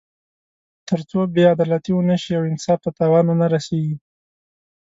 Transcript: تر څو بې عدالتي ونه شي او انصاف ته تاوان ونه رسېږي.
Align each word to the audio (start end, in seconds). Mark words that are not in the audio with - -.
تر 0.87 0.99
څو 1.09 1.19
بې 1.33 1.43
عدالتي 1.53 1.91
ونه 1.93 2.15
شي 2.23 2.31
او 2.39 2.43
انصاف 2.51 2.79
ته 2.85 2.89
تاوان 2.99 3.25
ونه 3.27 3.45
رسېږي. 3.53 3.95